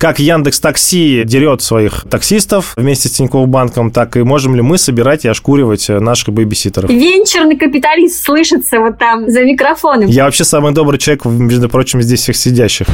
[0.00, 4.78] как Яндекс Такси дерет своих таксистов вместе с Тинькофф банком, так и можем ли мы
[4.78, 6.88] собирать и ошкуривать наших бэбиситеров.
[6.88, 10.08] Венчурный капиталист слышится вот там за микрофоном.
[10.08, 12.86] Я вообще самый добрый человек, между прочим, здесь всех сидящих.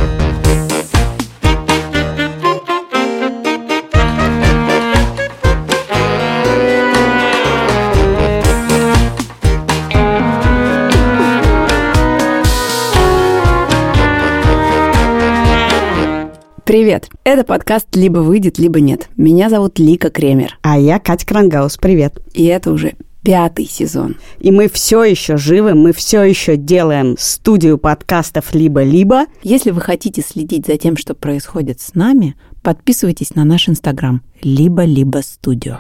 [16.77, 17.09] Привет!
[17.25, 19.09] Это подкаст «Либо выйдет, либо нет».
[19.17, 20.59] Меня зовут Лика Кремер.
[20.61, 21.79] А я Катя Крангаус.
[21.79, 22.21] Привет.
[22.35, 24.17] И это уже пятый сезон.
[24.41, 29.25] И мы все еще живы, мы все еще делаем студию подкастов «Либо-либо».
[29.43, 35.23] Если вы хотите следить за тем, что происходит с нами, подписывайтесь на наш инстаграм «Либо-либо
[35.25, 35.79] студио».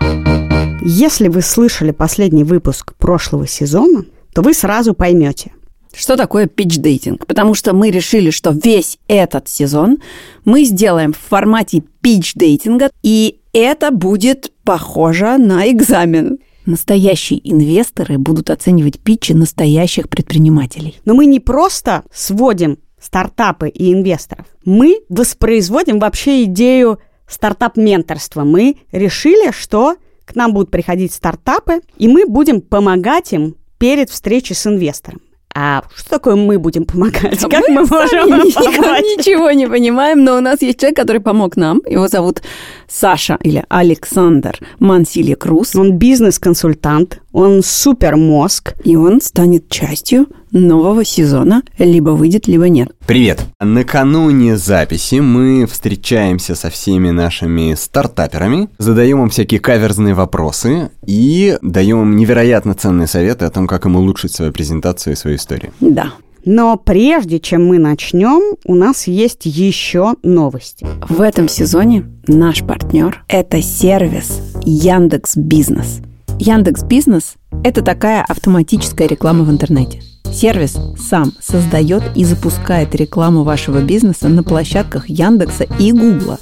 [0.80, 5.52] Если вы слышали последний выпуск прошлого сезона, то вы сразу поймете,
[5.96, 7.26] что такое питч-дейтинг?
[7.26, 9.98] Потому что мы решили, что весь этот сезон
[10.44, 16.38] мы сделаем в формате питч-дейтинга, и это будет похоже на экзамен.
[16.66, 20.98] Настоящие инвесторы будут оценивать питчи настоящих предпринимателей.
[21.04, 24.46] Но мы не просто сводим стартапы и инвесторов.
[24.64, 28.44] Мы воспроизводим вообще идею стартап-менторства.
[28.44, 34.56] Мы решили, что к нам будут приходить стартапы, и мы будем помогать им перед встречей
[34.56, 35.20] с инвестором.
[35.58, 37.42] А что такое мы будем помогать?
[37.42, 38.54] А как мы, мы можем помочь?
[38.54, 41.80] Ничего не понимаем, но у нас есть человек, который помог нам.
[41.86, 42.42] Его зовут
[42.86, 45.74] Саша или Александр Мансилья Круз.
[45.74, 48.74] Он бизнес-консультант, он супер мозг.
[48.84, 52.90] И он станет частью нового сезона либо выйдет, либо нет.
[53.06, 53.46] Привет!
[53.60, 62.02] Накануне записи мы встречаемся со всеми нашими стартаперами, задаем им всякие каверзные вопросы и даем
[62.02, 65.72] им невероятно ценные советы о том, как им улучшить свою презентацию и свою историю.
[65.80, 66.12] Да.
[66.44, 70.86] Но прежде чем мы начнем, у нас есть еще новости.
[71.08, 76.00] В этом сезоне наш партнер– это сервис Яндекс Бизнес.
[76.38, 77.34] Яндекс Бизнес–
[77.64, 80.02] это такая автоматическая реклама в интернете.
[80.32, 86.38] Сервис сам создает и запускает рекламу вашего бизнеса на площадках Яндекса и Гугла.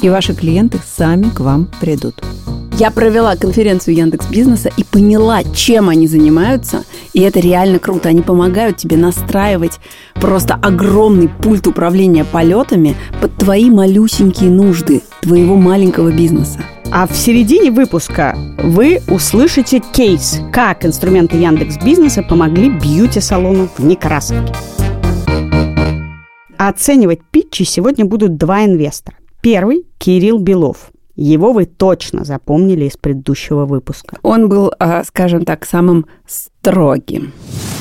[0.00, 2.22] И ваши клиенты сами к вам придут.
[2.78, 6.84] Я провела конференцию Яндекс Бизнеса и поняла, чем они занимаются.
[7.14, 8.10] И это реально круто.
[8.10, 9.80] Они помогают тебе настраивать
[10.14, 16.60] просто огромный пульт управления полетами под твои малюсенькие нужды твоего маленького бизнеса.
[16.98, 24.54] А в середине выпуска вы услышите кейс, как инструменты Яндекс Бизнеса помогли бьюти-салону в Некрасовке.
[26.56, 29.18] Оценивать питчи сегодня будут два инвестора.
[29.42, 34.18] Первый– Кирилл Белов– его вы точно запомнили из предыдущего выпуска.
[34.22, 37.32] Он был, а, скажем так, самым строгим.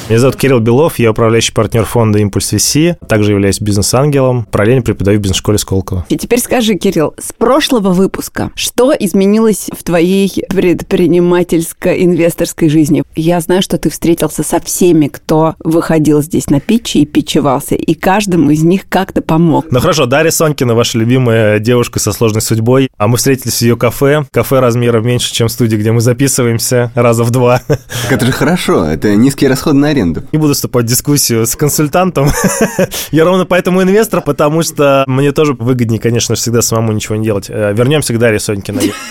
[0.08, 5.18] Меня зовут Кирилл Белов, я управляющий партнер фонда «Импульс VC», также являюсь бизнес-ангелом, параллельно преподаю
[5.18, 6.06] в бизнес-школе Сколково.
[6.10, 13.02] И теперь скажи, Кирилл, с прошлого выпуска, что изменилось в твоей предпринимательско-инвесторской жизни?
[13.16, 17.96] Я знаю, что ты встретился со всеми, кто выходил здесь на питчи и питчевался, и
[17.96, 19.66] каждому из них как-то помог.
[19.72, 23.76] Ну хорошо, Дарья Сонькина, ваша любимая девушка со сложной судьбой, а мы встретились в ее
[23.76, 27.64] кафе, кафе размером меньше, чем студия, где мы записываемся, раза в два.
[27.68, 30.24] Так это же хорошо, это низкий расход на аренду.
[30.32, 32.30] Не буду вступать в дискуссию с консультантом.
[33.12, 37.50] Я ровно поэтому инвестор, потому что мне тоже выгоднее, конечно, всегда самому ничего не делать.
[37.50, 38.94] Э, Вернемся к Дарье Сонькиной.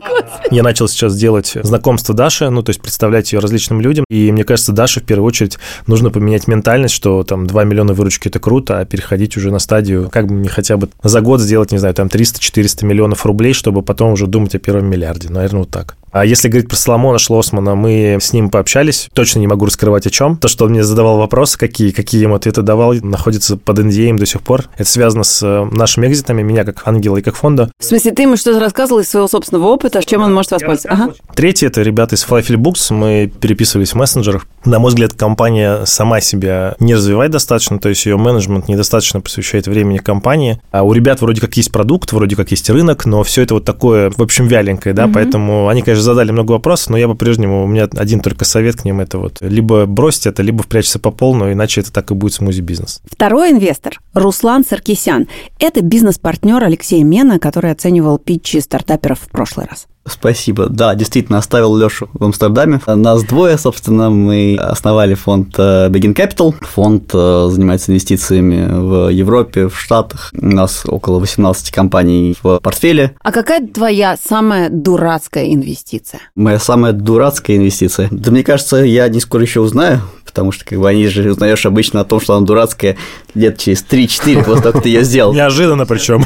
[0.50, 4.04] Я начал сейчас делать знакомство Даши, ну, то есть представлять ее различным людям.
[4.08, 8.28] И мне кажется, Даше в первую очередь нужно поменять ментальность, что там 2 миллиона выручки–
[8.28, 11.72] это круто, а переходить уже на стадию, как бы мне хотя бы за год сделать,
[11.72, 15.28] не знаю, там 300-400 миллионов рублей, чтобы потом уже думать о первом миллиарде.
[15.28, 15.96] Наверное, вот так.
[16.10, 19.08] А если говорить про Соломона Шлосмана, мы с ним пообщались.
[19.12, 20.36] Точно не могу раскрывать о чем.
[20.36, 24.26] То, что он мне задавал вопросы, какие, какие ему ответы давал, находится под NDA до
[24.26, 24.64] сих пор.
[24.76, 27.70] Это связано с э, нашими экзитами, меня как ангела и как фонда.
[27.78, 30.88] В смысле, ты ему что-то рассказывал из своего собственного опыта, чем он может воспользоваться?
[30.90, 31.14] Ага.
[31.34, 32.92] Третье– это ребята из Flyfil Books.
[32.92, 34.46] Мы переписывались в мессенджерах.
[34.64, 39.66] На мой взгляд, компания сама себя не развивает достаточно, то есть ее менеджмент недостаточно посвящает
[39.66, 40.60] времени компании.
[40.70, 43.64] А у ребят вроде как есть продукт, вроде как есть рынок, но все это вот
[43.64, 45.12] такое, в общем, вяленькое, да, mm-hmm.
[45.12, 48.84] поэтому они, конечно, задали много вопросов, но я по-прежнему, у меня один только совет к
[48.84, 52.34] ним, это вот либо бросить это, либо впрячься по полную, иначе это так и будет
[52.34, 53.00] смузи-бизнес.
[53.10, 55.28] Второй инвестор– Руслан Саркисян.
[55.58, 59.77] Это бизнес-партнер Алексея Мена, который оценивал питчи стартаперов в прошлый раз.
[60.10, 60.66] Спасибо.
[60.68, 62.80] Да, действительно, оставил Лешу в Амстердаме.
[62.86, 66.54] Нас двое, собственно, мы основали фонд э, Begin Capital.
[66.60, 70.30] Фонд э, занимается инвестициями в Европе, в Штатах.
[70.40, 73.14] У нас около 18 компаний в портфеле.
[73.22, 76.20] А какая твоя самая дурацкая инвестиция?
[76.34, 78.08] Моя самая дурацкая инвестиция.
[78.10, 81.66] Да мне кажется, я не скоро еще узнаю, потому что как бы они же узнаешь
[81.66, 82.96] обычно о том, что она дурацкая
[83.34, 85.34] лет через 3-4 после того, как ты ее сделал.
[85.34, 86.24] Неожиданно причем.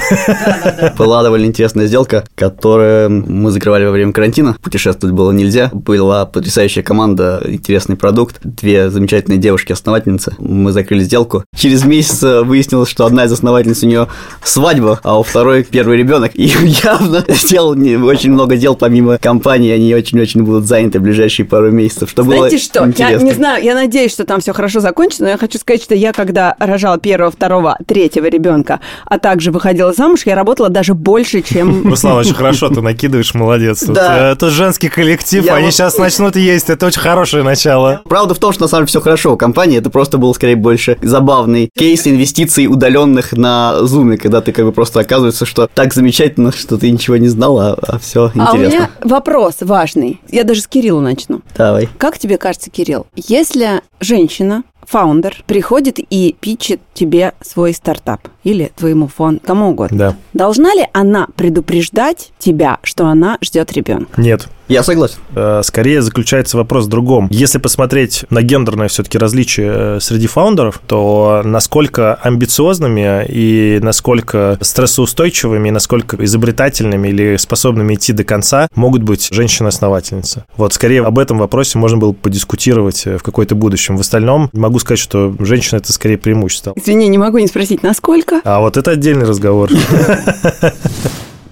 [0.98, 4.56] Была довольно интересная сделка, которую мы закрывали во время карантина.
[4.62, 5.70] Путешествовать было нельзя.
[5.72, 8.40] Была потрясающая команда, интересный продукт.
[8.44, 10.34] Две замечательные девушки-основательницы.
[10.38, 11.44] Мы закрыли сделку.
[11.56, 14.08] Через месяц выяснилось, что одна из основательниц у нее
[14.42, 16.32] свадьба, а у второй первый ребенок.
[16.34, 16.46] И
[16.84, 17.70] явно сделал
[18.06, 19.72] очень много дел помимо компании.
[19.72, 22.10] Они очень-очень будут заняты в ближайшие пару месяцев.
[22.10, 23.12] Что Знаете было что, интересно.
[23.12, 25.94] я не знаю, я надеюсь, что там все хорошо закончится, но я хочу сказать, что
[25.94, 31.42] я, когда рожала первого, второго, третьего ребенка, а также выходила замуж, я работала даже больше,
[31.42, 31.88] чем...
[31.88, 33.61] Руслан, очень хорошо ты накидываешь, молодец.
[33.70, 34.32] Тут, Да.
[34.32, 38.02] э, тут женский коллектив, Я они вот- сейчас начнут есть, это очень хорошее начало.
[38.08, 40.56] Правда в том, что на самом деле все хорошо у компании, это просто был скорее
[40.56, 45.94] больше забавный кейс инвестиций удаленных на Zoom, когда ты как бы просто оказывается, что так
[45.94, 48.76] замечательно, что ты ничего не знал, а, все А у интересно.
[48.76, 50.20] меня вопрос важный.
[50.28, 51.40] Я даже с Кирилла начну.
[51.56, 51.88] Давай.
[51.98, 59.08] Как тебе кажется, Кирилл, если женщина, фаундер, приходит и питчит тебе свой стартап или твоему
[59.08, 60.16] фонду, кому угодно, Да.
[60.32, 64.20] должна ли она предупреждать тебя, что она ждет ребенка?
[64.20, 64.48] Нет.
[64.68, 65.16] Я согласен.
[65.34, 67.28] Э, Скорее заключается вопрос в другом.
[67.30, 75.68] Если посмотреть на гендерное все-таки различие э, среди фаундеров, то насколько амбициозными и насколько стрессоустойчивыми,
[75.68, 80.44] и насколько изобретательными или способными идти до конца могут быть женщины-основательницы.
[80.56, 83.96] Вот скорее об этом вопросе можно было бы подискутировать э, в какой-то будущем.
[83.96, 86.72] В остальном могу сказать, что женщина это скорее преимущество.
[86.76, 88.31] Извини, не могу не спросить, насколько?
[88.44, 89.70] А вот это отдельный разговор.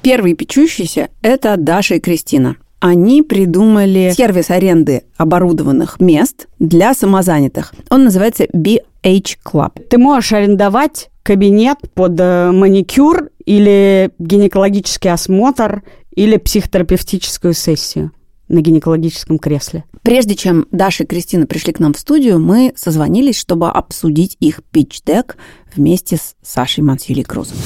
[0.02, 2.56] Первые печущиеся– это Даша и Кристина.
[2.80, 7.74] Они придумали сервис аренды оборудованных мест для самозанятых.
[7.90, 9.78] Он называется BH Club.
[9.90, 15.82] Ты можешь арендовать кабинет под э, маникюр или гинекологический осмотр
[16.14, 18.12] или психотерапевтическую сессию
[18.48, 19.84] на гинекологическом кресле.
[20.02, 24.60] Прежде чем Даша и Кристина пришли к нам в студию, мы созвонились, чтобы обсудить их
[24.72, 25.36] питч-дек
[25.76, 27.56] вместе с Сашей Мансюли Крузом.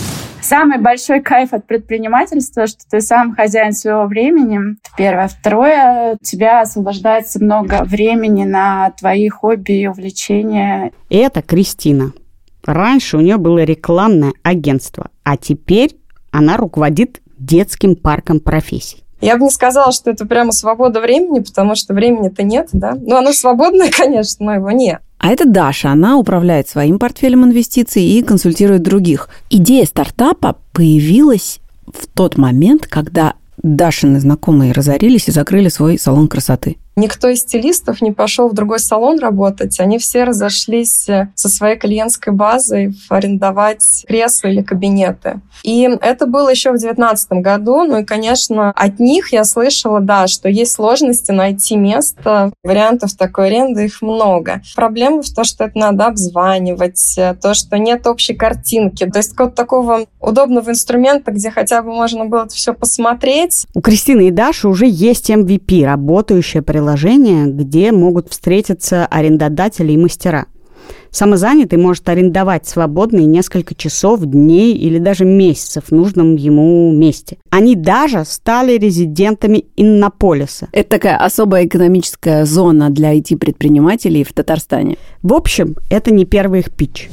[0.41, 4.59] Самый большой кайф от предпринимательства, что ты сам хозяин своего времени.
[4.59, 5.29] Это Первое.
[5.29, 10.93] Второе, у тебя освобождается много времени на твои хобби и увлечения.
[11.09, 12.13] И это Кристина.
[12.65, 15.97] Раньше у нее было рекламное агентство, а теперь
[16.31, 19.05] она руководит детским парком профессий.
[19.21, 22.95] Я бы не сказала, что это прямо свобода времени, потому что времени-то нет, да.
[22.95, 25.01] Ну, оно свободное, конечно, но его нет.
[25.25, 29.31] А это Даша, она управляет своим портфелем инвестиций и консультирует других.
[29.49, 33.33] Идея стартапа появилась в тот момент, когда
[33.63, 36.77] Дашины знакомые разорились и закрыли свой салон красоты.
[36.97, 39.81] Никто из стилистов не пошел в другой салон работать.
[39.81, 45.41] Они все разошлись э, со своей клиентской базой арендовать кресла или кабинеты.
[45.63, 47.85] И это было еще в 2019 году.
[47.85, 52.53] Ну и, конечно, от них я слышала, да, что есть сложности найти место.
[52.63, 54.63] Вариантов такой аренды их много.
[54.77, 59.07] Проблема в том, что это надо обзванивать, э, то, что нет общей картинки.
[59.11, 64.29] То есть какого-то такого удобного инструмента, где хотя бы можно было все посмотреть, У Кристины
[64.29, 66.84] и Даши уже есть MVP, работающее приложение,
[67.47, 70.47] где могут встретиться арендодатели и мастера.
[71.11, 77.39] Самозанятый может арендовать свободные несколько часов, дней или даже месяцев в нужном ему месте.
[77.51, 80.69] Они даже стали резидентами Иннополиса.
[80.73, 84.97] Это такая особая экономическая зона для IT-предпринимателей в Татарстане.
[85.23, 87.09] В общем, это не первый их питч.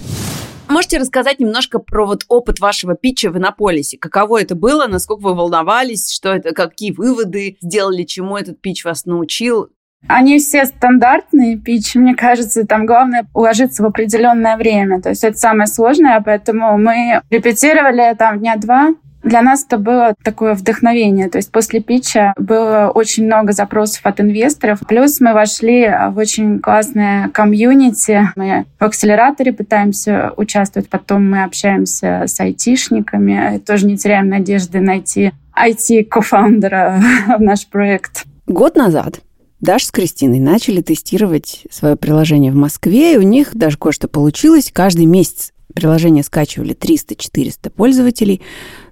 [0.71, 3.97] Можете рассказать немножко про вот опыт вашего питча в Иннополисе?
[3.97, 4.87] Каково это было?
[4.87, 6.09] Насколько вы волновались?
[6.09, 6.53] Что это?
[6.53, 8.03] Какие выводы сделали?
[8.03, 9.67] Чему этот питч вас научил?
[10.07, 15.01] Они все стандартные питчи, мне кажется, там главное уложиться в определенное время.
[15.01, 18.95] То есть это самое сложное, поэтому мы репетировали там дня два.
[19.23, 21.29] Для нас это было такое вдохновение.
[21.29, 24.79] То есть после питча было очень много запросов от инвесторов.
[24.87, 28.29] Плюс мы вошли в очень классное комьюнити.
[28.35, 30.89] Мы в акселераторе пытаемся участвовать.
[30.89, 33.59] Потом мы общаемся с айтишниками.
[33.59, 37.01] Тоже не теряем надежды найти IT-кофаундера
[37.37, 38.25] в наш проект.
[38.47, 39.21] Год назад
[39.61, 44.71] Даша с Кристиной начали тестировать свое приложение в Москве, и у них даже кое-что получилось.
[44.73, 48.41] Каждый месяц Приложение скачивали 300-400 пользователей,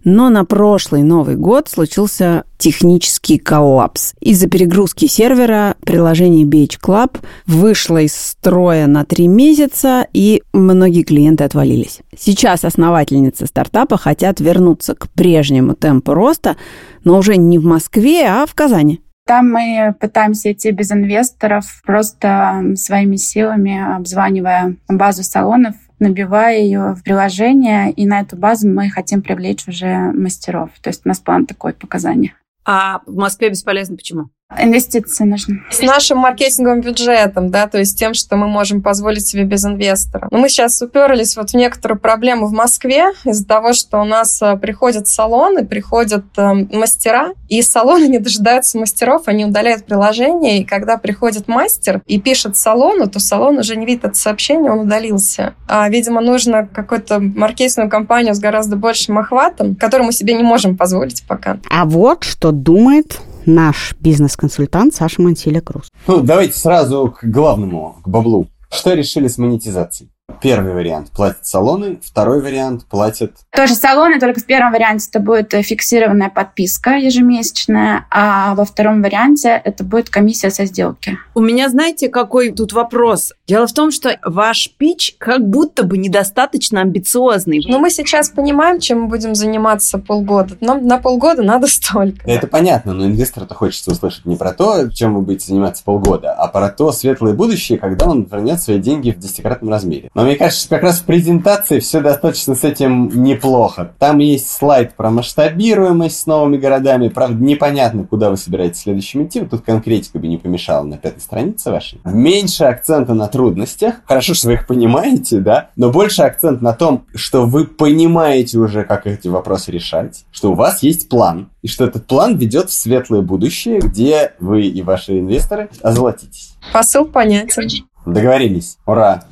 [0.04, 4.14] но на прошлый Новый год случился технический коллапс.
[4.20, 11.44] Из-за перегрузки сервера приложение BH Club вышло из строя на три месяца, и многие клиенты
[11.44, 12.00] отвалились.
[12.18, 16.58] Сейчас основательницы стартапа хотят вернуться к прежнему темпу роста,
[17.04, 19.02] но уже не в Москве, а в Казани.
[19.30, 27.04] Там мы пытаемся идти без инвесторов, просто своими силами обзванивая базу салонов, набивая ее в
[27.04, 30.72] приложение, и на эту базу мы хотим привлечь уже мастеров.
[30.82, 32.34] То есть у нас план такой показания.
[32.66, 34.30] А в Москве бесполезно почему?
[34.58, 35.62] Инвестиции нужны.
[35.70, 40.28] С нашим маркетинговым бюджетом, да, то есть тем, что мы можем позволить себе без инвестора.
[40.32, 44.42] Но мы сейчас уперлись вот в некоторую проблему в Москве из-за того, что у нас
[44.42, 50.66] э, приходят салоны, приходят э, мастера, и салоны не дожидаются мастеров, они удаляют приложение, и
[50.66, 55.54] когда приходит мастер и пишет салону, то салон уже не видит это сообщение, он удалился.
[55.68, 60.76] А, видимо, нужно какую-то маркетинговую компанию с гораздо большим охватом, которую мы себе не можем
[60.76, 61.60] позволить пока.
[61.70, 65.90] А вот что думает наш бизнес-консультант Саша Мансиля Круз.
[66.08, 68.48] Ну, давайте сразу к главному, к баблу.
[68.72, 70.12] Что решили с монетизацией?
[70.42, 73.34] Первый вариант платят салоны, второй вариант платят...
[73.52, 79.62] Тоже салоны, только в первом варианте это будет фиксированная подписка ежемесячная, а во втором варианте
[79.64, 81.18] это будет комиссия со сделки.
[81.36, 83.34] У меня, знаете, какой тут вопрос?
[83.48, 87.64] Дело в том, что ваш пич как будто бы недостаточно амбициозный.
[87.68, 90.56] Но мы сейчас понимаем, чем мы будем заниматься полгода.
[90.62, 92.26] Нам на полгода надо столько.
[92.26, 96.34] Да это понятно, но инвестору-то хочется услышать не про то, чем вы будете заниматься полгода,
[96.34, 100.10] а про то светлое будущее, когда он вернет свои деньги в десятикратном размере.
[100.20, 103.94] Но мне кажется, что как раз в презентации все достаточно с этим неплохо.
[104.00, 107.08] Там есть слайд про масштабируемость с новыми городами.
[107.08, 109.40] Правда, непонятно, куда вы собираетесь следующим идти.
[109.40, 112.02] Вот тут конкретика бы не помешала на пятой странице вашей.
[112.04, 114.02] Меньше акцента на трудностях.
[114.06, 115.70] Хорошо, что вы их понимаете, да?
[115.78, 120.26] Но больше акцент на том, что вы понимаете уже, как эти вопросы решать.
[120.32, 121.50] Что у вас есть план.
[121.62, 126.56] И что этот план ведет в светлое будущее, где вы и ваши инвесторы озолотитесь.
[126.74, 127.70] Посыл понятен.
[128.06, 128.78] Договорились.
[128.86, 129.24] Ура!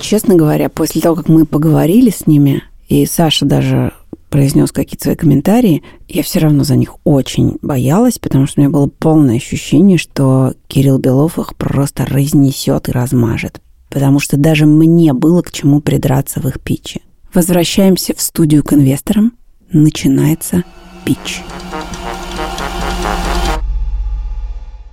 [0.00, 3.92] Честно говоря, после того, как мы поговорили с ними, и Саша даже
[4.30, 8.70] произнес какие-то свои комментарии, я все равно за них очень боялась, потому что у меня
[8.70, 13.60] было полное ощущение, что Кирилл Белов их просто разнесет и размажет.
[13.88, 17.00] Потому что даже мне было к чему придраться в их питче.
[17.32, 19.32] Возвращаемся в студию к инвесторам.
[19.72, 20.64] Начинается
[21.04, 21.40] питч.
[21.40, 21.65] BH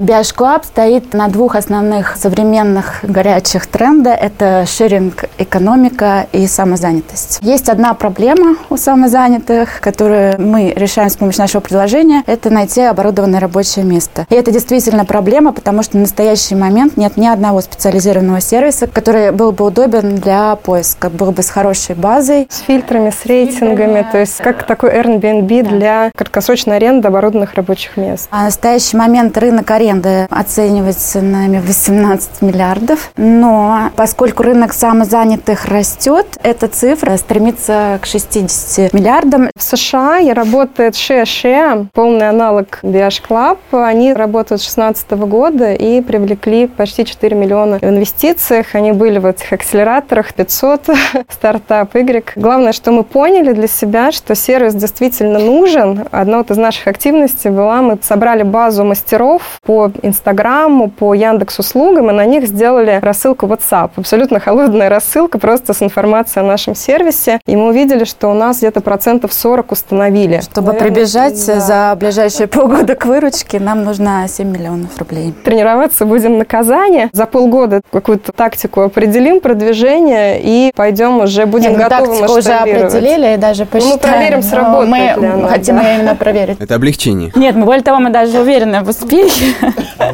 [0.03, 4.11] Club стоит на двух основных современных горячих тренда.
[4.11, 7.39] Это шеринг экономика и самозанятость.
[7.41, 12.23] Есть одна проблема у самозанятых, которую мы решаем с помощью нашего приложения.
[12.25, 14.25] Это найти оборудованное рабочее место.
[14.29, 19.31] И это действительно проблема, потому что в настоящий момент нет ни одного специализированного сервиса, который
[19.31, 22.47] был бы удобен для поиска, был бы с хорошей базой.
[22.49, 28.27] С фильтрами, с рейтингами, то есть как такой Airbnb для краткосрочной аренды оборудованных рабочих мест.
[28.31, 29.92] А в настоящий момент рынок аренды
[30.29, 33.11] оценивается нами 18 миллиардов.
[33.17, 39.49] Но поскольку рынок самозанятых растет, эта цифра стремится к 60 миллиардам.
[39.55, 43.57] В США я работает ShareShare, полный аналог BH Club.
[43.71, 48.75] Они работают с 2016 года и привлекли почти 4 миллиона в инвестициях.
[48.75, 50.89] Они были в этих акселераторах 500,
[51.29, 52.33] стартап Y.
[52.35, 56.07] Главное, что мы поняли для себя, что сервис действительно нужен.
[56.11, 62.09] Одна вот из наших активностей была, мы собрали базу мастеров по Инстаграму, по Яндекс услугам,
[62.09, 63.91] и на них сделали рассылку WhatsApp.
[63.95, 67.39] Абсолютно холодная рассылка, просто с информацией о нашем сервисе.
[67.45, 70.41] И мы увидели, что у нас где-то процентов 40 установили.
[70.41, 71.59] Чтобы Наверное, прибежать да.
[71.59, 75.33] за ближайшие полгода к выручке, нам нужно 7 миллионов рублей.
[75.43, 77.09] Тренироваться будем на Казани.
[77.11, 83.33] За полгода какую-то тактику определим, продвижение, и пойдем уже будем Нет, готовы тактику уже определили
[83.33, 83.93] и даже посчитали.
[83.93, 85.95] Ну, мы проверим, сработает мы она, хотим да.
[85.95, 86.57] именно проверить.
[86.59, 87.31] Это облегчение.
[87.35, 89.53] Нет, мы более того, мы даже уверены в успехе.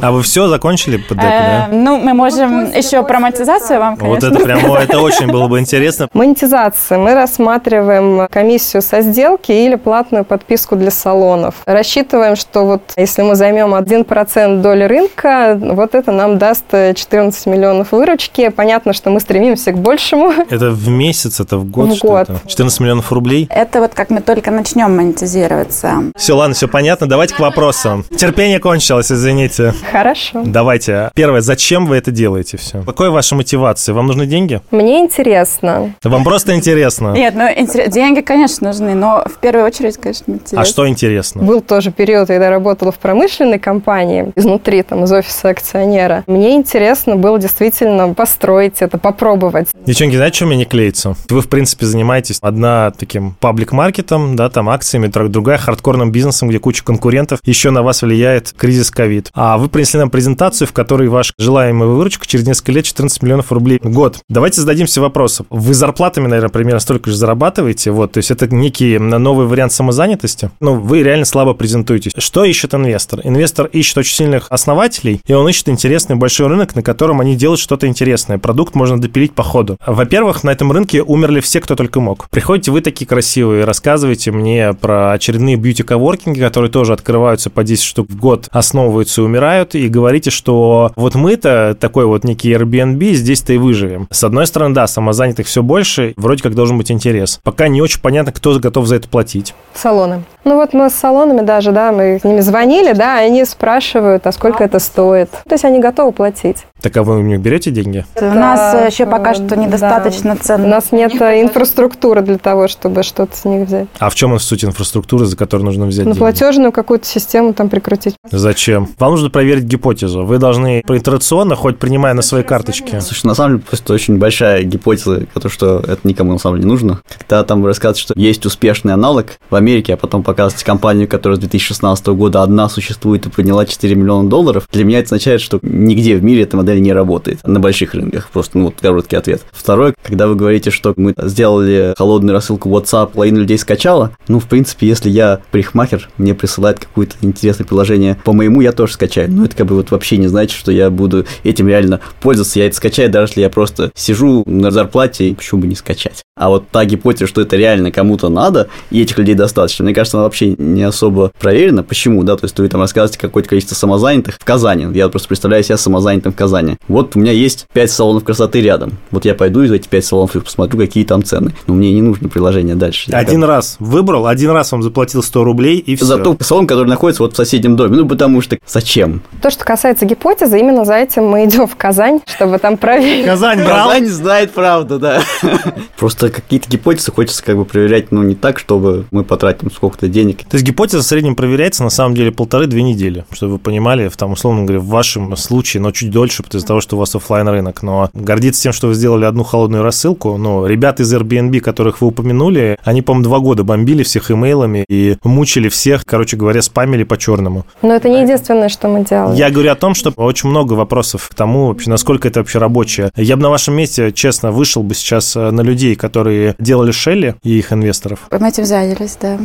[0.02, 1.68] А вы все закончили под деку, да?
[1.70, 4.30] Э, ну, мы можем еще про монетизацию вам, конечно.
[4.30, 6.08] Вот это прямо, это очень было бы интересно.
[6.14, 6.98] Монетизация.
[6.98, 11.56] Мы рассматриваем комиссию со сделки или платную подписку для салонов.
[11.66, 17.92] Рассчитываем, что вот если мы займем 1% доли рынка, вот это нам даст 14 миллионов
[17.92, 18.50] выручки.
[18.50, 20.32] Понятно, что мы стремимся к большему.
[20.50, 21.90] Это в месяц, это в год?
[21.90, 22.28] В год.
[22.48, 23.48] 14 миллионов рублей?
[23.50, 26.04] Это вот как мы только начнем монетизироваться.
[26.16, 27.08] Все, ладно, все понятно.
[27.08, 28.04] Давайте к вопросам.
[28.16, 29.74] Терпение кончилось, извините выполните.
[29.92, 30.44] Хорошо.
[30.46, 31.12] Давайте.
[31.16, 32.82] Первое, зачем вы это делаете все?
[32.84, 33.94] Какой ваша мотивация?
[33.94, 34.62] Вам нужны деньги?
[34.72, 35.94] Мне интересно.
[36.04, 37.14] Вам просто интересно?
[37.14, 37.48] Нет, ну
[37.88, 40.62] деньги, конечно, нужны, но в первую очередь, конечно, интересно.
[40.62, 41.44] А что интересно?
[41.44, 46.24] Был тоже период, когда я работала в промышленной компании, изнутри, там, из офиса акционера.
[46.28, 49.68] Мне интересно было действительно построить это, попробовать.
[49.86, 51.16] Девчонки, знаете, что мне не клеится?
[51.30, 56.60] Вы, в принципе, занимаетесь одна таким паблик-маркетом, да, там акциями, друг- другая хардкорным бизнесом, где
[56.60, 57.40] куча конкурентов.
[57.44, 59.29] Еще на вас влияет кризис ковид.
[59.34, 63.52] А вы принесли нам презентацию, в которой ваш желаемая выручка через несколько лет 14 миллионов
[63.52, 64.20] рублей в год.
[64.30, 65.46] Давайте зададимся вопросом.
[65.50, 70.52] Вы зарплатами, наверное, примерно столько же зарабатываете, вот, то есть это некий новый вариант самозанятости.
[70.60, 72.12] Ну, вы реально слабо презентуетесь.
[72.18, 73.22] Что ищет инвестор?
[73.24, 77.60] Инвестор ищет очень сильных основателей, и он ищет интересный большой рынок, на котором они делают
[77.60, 78.38] что-то интересное.
[78.38, 79.78] Продукт можно допилить по ходу.
[79.86, 82.30] Во-первых, на этом рынке умерли все, кто только мог.
[82.30, 88.10] Приходите вы такие красивые, рассказываете мне про очередные бьюти-коворкинги, которые тоже открываются по 10 штук
[88.10, 93.54] в год, основываются и умирают, и говорите, что вот мы-то такой вот некий Airbnb, здесь-то
[93.54, 94.08] и выживем.
[94.12, 97.40] С одной стороны, да, самозанятых все больше, вроде как должен быть интерес.
[97.44, 99.54] Пока не очень понятно, кто готов за это платить.
[99.74, 100.24] Салоны.
[100.50, 104.32] Ну вот мы с салонами даже, да, мы с ними звонили, да, они спрашивают, а
[104.32, 105.30] сколько это стоит.
[105.30, 106.66] То есть они готовы платить.
[106.82, 108.06] Так а вы у них берете деньги?
[108.20, 109.56] У нас Да, еще пока что да.
[109.58, 110.68] недостаточно У цен.
[110.70, 113.88] нас нет инфраструктуры для того, чтобы что-то с них взять.
[114.00, 116.20] А в чем суть инфраструктуры, за которую нужно взять На деньги?
[116.20, 118.16] платежную какую-то систему там прикрутить.
[118.32, 118.88] Зачем?
[118.98, 120.26] Вам нужно проверить гипотезу.
[120.26, 123.00] Вы должны проитерационно, хоть принимая на свои карточки.
[123.02, 126.66] Слушай, на самом деле, просто очень большая гипотеза, то, что это никому на самом деле
[126.68, 127.02] не нужно.
[127.20, 131.40] Когда там рассказывают, что есть успешный аналог в Америке, а потом показывать компанию, которая с
[131.42, 136.16] 2016 года одна существует и подняла 4 миллиона долларов, для меня это означает, что нигде
[136.16, 138.30] в мире эта модель не работает на больших рынках.
[138.32, 139.42] Просто, ну, вот короткий ответ.
[139.52, 144.46] Второй, когда вы говорите, что мы сделали холодную рассылку WhatsApp, половина людей скачала, ну, в
[144.46, 149.30] принципе, если я парикмахер, мне присылает какое-то интересное приложение по моему, я тоже скачаю.
[149.30, 152.60] Но это как бы вот вообще не значит, что я буду этим реально пользоваться.
[152.60, 156.24] Я это скачаю, даже если я просто сижу на зарплате, почему бы не скачать.
[156.40, 160.19] А вот та гипотеза, что это реально кому-то надо, и этих людей достаточно, мне кажется,
[160.20, 161.84] она вообще не особо проверена.
[161.84, 162.36] Почему, да?
[162.36, 164.88] То есть вы там рассказываете какое-то количество самозанятых в Казани.
[164.94, 166.78] Я просто представляю себя самозанятым в Казани.
[166.88, 168.98] Вот у меня есть 5 салонов красоты рядом.
[169.12, 171.54] Вот я пойду из этих 5 салонов и посмотрю, какие там цены.
[171.68, 173.12] Но мне не нужно приложение дальше.
[173.12, 176.06] Один раз выбрал, один раз вам заплатил 100 рублей, и все.
[176.06, 177.98] За тот салон, который находится вот в соседнем доме.
[177.98, 179.22] Ну, потому что зачем?
[179.42, 183.26] То, что касается гипотезы, именно за этим мы идем в Казань, чтобы там проверить.
[183.26, 183.88] Казань брал?
[183.88, 185.22] Казань знает правду, да.
[185.98, 190.44] Просто какие-то гипотезы хочется как бы проверять, ну, не так, чтобы мы потратим сколько-то денег.
[190.44, 194.18] То есть гипотеза в среднем проверяется на самом деле полторы-две недели, чтобы вы понимали, в
[194.18, 197.48] там, условно говоря, в вашем случае, но чуть дольше, из-за того, что у вас оффлайн
[197.48, 197.84] рынок.
[197.84, 202.08] Но гордиться тем, что вы сделали одну холодную рассылку, ну, ребята из Airbnb, которых вы
[202.08, 207.66] упомянули, они, по-моему, два года бомбили всех имейлами и мучили всех, короче говоря, спамили по-черному.
[207.82, 209.36] Но это не единственное, что мы делаем.
[209.36, 213.12] Я говорю о том, что очень много вопросов к тому, вообще, насколько это вообще рабочее.
[213.16, 217.36] Я бы на вашем месте, честно, вышел бы сейчас э, на людей, которые делали Шелли
[217.44, 218.28] и их инвесторов.
[218.32, 219.38] Мы этим занялись, да.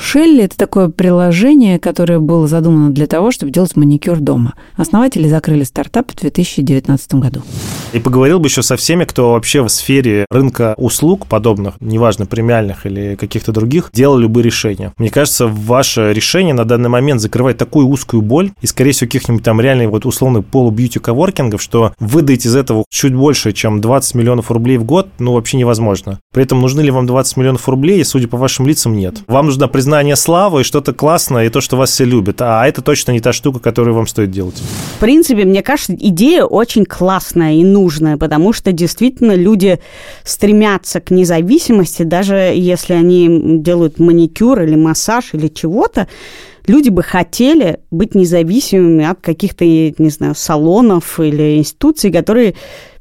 [0.00, 4.54] Шелли– это такое приложение, которое было задумано для того, чтобы делать маникюр дома.
[4.76, 7.42] Основатели закрыли стартап в 2019 году.
[7.92, 12.86] И поговорил бы еще со всеми, кто вообще в сфере рынка услуг подобных, неважно, премиальных
[12.86, 14.92] или каких-то других, делал любые решения.
[14.96, 19.44] Мне кажется, ваше решение на данный момент закрывает такую узкую боль, и, скорее всего, каких-нибудь
[19.44, 24.50] там реальных вот условных полубьюти коворкингов, что выдать из этого чуть больше, чем 20 миллионов
[24.50, 26.20] рублей в год, ну, вообще невозможно.
[26.32, 29.18] При этом нужны ли вам 20 миллионов рублей, судя по вашим лицам, нет.
[29.26, 32.40] Вам нужно признание славы и что-то классное, и то, что вас все любят.
[32.40, 34.56] А это точно не та штука, которую вам стоит делать.
[34.96, 39.80] В принципе, мне кажется, идея очень классная и нужная, потому что действительно люди
[40.24, 46.08] стремятся к независимости, даже если они делают маникюр или массаж или чего-то,
[46.66, 52.54] люди бы хотели быть независимыми от каких-то, не знаю, салонов или институций, которые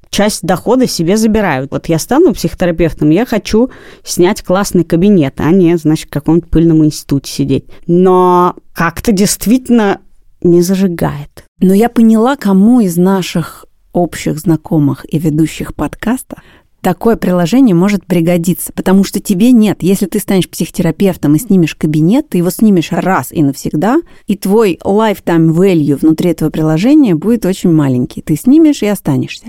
[0.10, 1.72] часть дохода себе забирают.
[1.72, 3.70] Вот я стану психотерапевтом, я хочу
[4.04, 7.66] снять классный кабинет, а не, значит, в каком-то пыльном институте сидеть.
[7.88, 10.00] Но как-то действительно
[10.42, 11.44] не зажигает.
[11.60, 16.42] Но я поняла, кому из наших общих знакомых и ведущих подкаста
[16.82, 19.82] такое приложение может пригодиться, потому что тебе нет.
[19.82, 24.80] Если ты станешь психотерапевтом и снимешь кабинет, ты его снимешь раз и навсегда, и твой
[24.84, 28.22] lifetime value внутри этого приложения будет очень маленький.
[28.22, 29.48] Ты снимешь и останешься.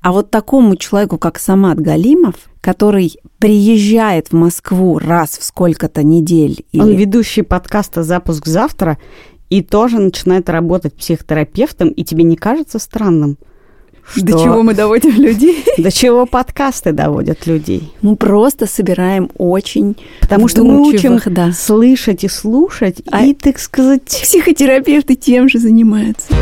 [0.00, 6.64] А вот такому человеку, как Самат Галимов, который приезжает в Москву раз в сколько-то недель.
[6.74, 8.98] Он или- ведущий подкаста «Запуск завтра»
[9.50, 13.38] и тоже начинает работать психотерапевтом, и тебе не кажется странным,
[14.08, 14.24] что...
[14.24, 15.64] До чего мы доводим людей?
[15.78, 17.92] До чего подкасты доводят людей.
[18.02, 21.52] Мы просто собираем очень Потому что мы учим да.
[21.52, 24.02] слышать и слушать, а и, так сказать...
[24.04, 26.32] Психотерапевты тем же занимаются.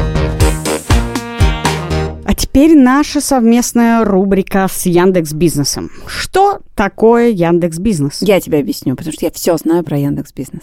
[2.27, 5.90] А теперь наша совместная рубрика с Яндекс Бизнесом.
[6.07, 8.18] Что такое Яндекс Бизнес?
[8.22, 10.62] Я тебе объясню, потому что я все знаю про Яндекс Бизнес.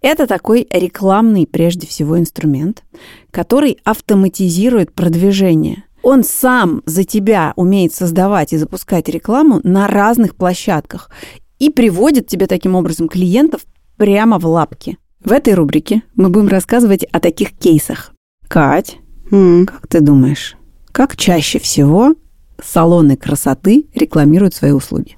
[0.00, 2.84] Это такой рекламный, прежде всего, инструмент,
[3.30, 5.84] который автоматизирует продвижение.
[6.02, 11.10] Он сам за тебя умеет создавать и запускать рекламу на разных площадках
[11.58, 13.62] и приводит тебе таким образом клиентов
[13.96, 14.98] прямо в лапки.
[15.24, 18.12] В этой рубрике мы будем рассказывать о таких кейсах.
[18.48, 18.98] Кать,
[19.30, 19.66] mm.
[19.66, 20.56] как ты думаешь,
[20.90, 22.14] как чаще всего
[22.62, 25.16] салоны красоты рекламируют свои услуги?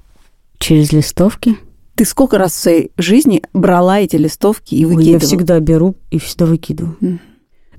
[0.59, 1.57] Через листовки?
[1.94, 5.12] Ты сколько раз в своей жизни брала эти листовки и выкидывала?
[5.12, 7.20] Я всегда беру и всегда выкидываю.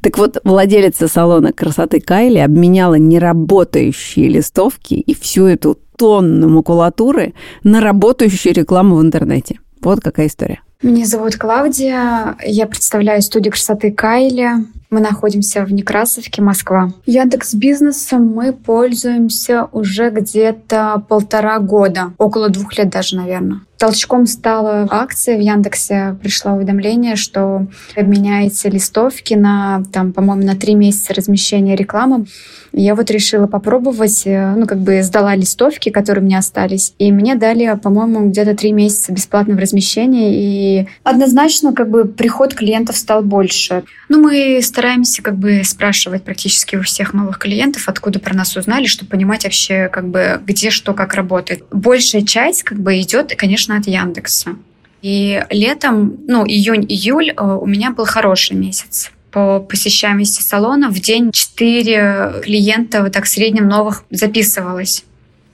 [0.06, 7.82] Так вот, владелица салона красоты Кайли обменяла неработающие листовки и всю эту тонну макулатуры на
[7.82, 9.60] работающую рекламу в интернете.
[9.82, 10.62] Вот какая история.
[10.84, 14.50] Меня зовут Клавдия, я представляю студию красоты Кайли.
[14.90, 16.92] Мы находимся в Некрасовке, Москва.
[17.06, 23.62] Яндекс Бизнесом мы пользуемся уже где-то полтора года, около двух лет даже, наверное.
[23.78, 26.16] Толчком стала акция в Яндексе.
[26.22, 32.26] Пришло уведомление, что обменяете листовки на, там, по-моему, на три месяца размещения рекламы.
[32.72, 37.12] Я вот решила попробовать, э, ну, как бы сдала листовки, которые у меня остались, и
[37.12, 43.24] мне дали, по-моему, где-то три месяца бесплатного размещения, и однозначно, как бы, приход клиентов стал
[43.24, 43.84] больше.
[44.10, 48.88] Ну, мы стараемся, как бы, спрашивать практически у всех новых клиентов, откуда про нас узнали,
[48.88, 51.64] чтобы понимать вообще, как бы, где что, как работает.
[51.72, 54.58] Большая часть, как бы, идет, конечно, от Яндекса.
[55.02, 60.90] И летом, ну, июнь-июль э, у меня был хороший месяц по посещаемости салона.
[60.90, 65.06] В день 4 клиента вот так в среднем новых записывалось.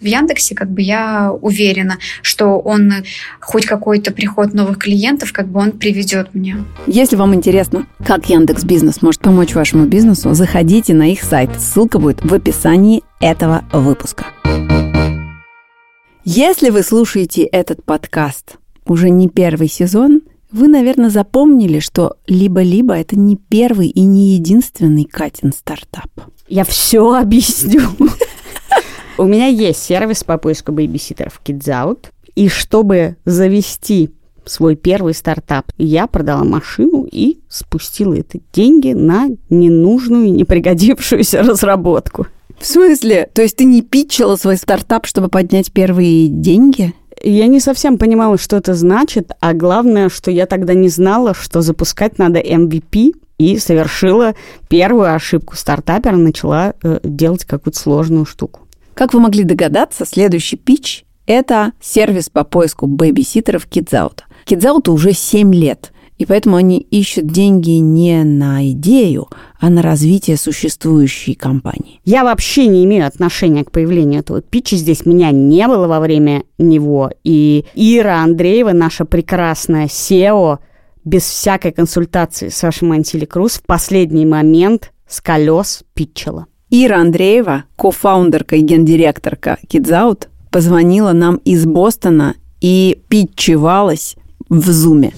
[0.01, 2.91] В Яндексе как бы я уверена, что он
[3.39, 6.57] хоть какой-то приход новых клиентов, как бы он приведет мне.
[6.87, 11.51] Если вам интересно, как Яндекс Бизнес может помочь вашему бизнесу, заходите на их сайт.
[11.59, 14.25] Ссылка будет в описании этого выпуска.
[16.25, 23.17] Если вы слушаете этот подкаст уже не первый сезон, вы, наверное, запомнили, что либо-либо это
[23.17, 26.09] не первый и не единственный Катин стартап.
[26.47, 27.83] Я все объясню.
[29.21, 32.07] У меня есть сервис по поиску бейбиситеров Kids Out.
[32.33, 34.09] И чтобы завести
[34.45, 42.25] свой первый стартап, я продала машину и спустила эти деньги на ненужную и непригодившуюся разработку.
[42.59, 43.29] В смысле?
[43.31, 46.95] То есть ты не питчила свой стартап, чтобы поднять первые деньги?
[47.23, 51.61] Я не совсем понимала, что это значит, а главное, что я тогда не знала, что
[51.61, 54.33] запускать надо MVP, и совершила
[54.67, 58.61] первую ошибку стартапера, начала э, делать какую-то сложную штуку.
[58.93, 64.21] Как вы могли догадаться, следующий питч– это сервис по поиску бэбиситеров KidsOut.
[64.45, 69.27] KidsOut уже 7 лет– и поэтому они ищут деньги не на идею,
[69.59, 71.99] а на развитие существующей компании.
[72.05, 74.75] Я вообще не имею отношения к появлению этого питча.
[74.75, 77.09] Здесь меня не было во время него.
[77.23, 80.59] И Ира Андреева, наша прекрасная SEO,
[81.03, 86.45] без всякой консультации с вашим Антили Круз в последний момент с колес питчила.
[86.73, 94.15] Ира Андреева, кофаундерка и гендиректорка KidsOut, позвонила нам из Бостона и питчевалась
[94.49, 95.11] в Зуме.